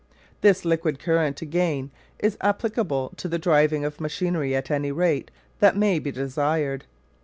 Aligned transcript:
This 0.41 0.65
liquid 0.65 0.97
current, 0.97 1.43
again, 1.43 1.91
is 2.17 2.35
applicable 2.41 3.09
to 3.17 3.27
the 3.27 3.37
driving 3.37 3.85
of 3.85 4.01
machinery 4.01 4.55
at 4.55 4.71
any 4.71 4.91
rate 4.91 5.29
that 5.59 5.77
may 5.77 5.99
be 5.99 6.09
desired. 6.11 6.85